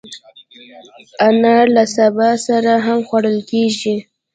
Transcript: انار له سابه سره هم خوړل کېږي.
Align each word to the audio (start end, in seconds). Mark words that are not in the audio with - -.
انار 1.27 1.65
له 1.75 1.83
سابه 1.95 2.29
سره 2.47 2.73
هم 2.85 2.99
خوړل 3.07 3.37
کېږي. 3.51 3.95